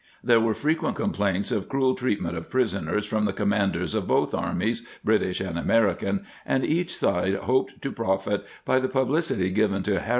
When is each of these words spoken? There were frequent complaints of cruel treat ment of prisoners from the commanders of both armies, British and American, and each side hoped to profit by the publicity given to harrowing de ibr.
There 0.23 0.39
were 0.39 0.55
frequent 0.55 0.95
complaints 0.95 1.51
of 1.51 1.69
cruel 1.69 1.93
treat 1.93 2.19
ment 2.19 2.35
of 2.35 2.49
prisoners 2.49 3.05
from 3.05 3.25
the 3.25 3.33
commanders 3.33 3.93
of 3.93 4.07
both 4.07 4.33
armies, 4.33 4.81
British 5.03 5.39
and 5.39 5.59
American, 5.59 6.25
and 6.43 6.65
each 6.65 6.97
side 6.97 7.35
hoped 7.35 7.79
to 7.83 7.91
profit 7.91 8.43
by 8.65 8.79
the 8.79 8.89
publicity 8.89 9.51
given 9.51 9.83
to 9.83 9.91
harrowing 9.91 10.01
de 10.01 10.01
ibr. 10.01 10.09